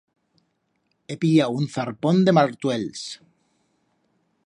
He 1.09 1.17
pillau 1.25 1.59
un 1.59 1.69
zarpón 1.75 2.25
de 2.29 2.35
martuels. 2.39 3.07